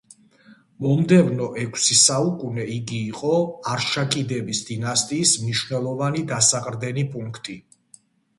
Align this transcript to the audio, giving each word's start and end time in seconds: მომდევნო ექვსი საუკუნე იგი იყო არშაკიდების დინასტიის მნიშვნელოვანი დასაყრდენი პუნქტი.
მომდევნო 0.83 1.49
ექვსი 1.63 1.97
საუკუნე 1.99 2.65
იგი 2.77 3.01
იყო 3.09 3.35
არშაკიდების 3.75 4.63
დინასტიის 4.71 5.35
მნიშვნელოვანი 5.45 6.25
დასაყრდენი 6.33 7.07
პუნქტი. 7.15 7.59